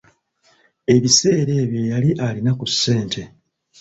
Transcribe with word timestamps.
Ebiseera 0.95 1.53
ebyo 1.63 1.81
yali 1.91 2.09
alina 2.27 2.51
ku 2.59 2.65
ssente. 2.71 3.21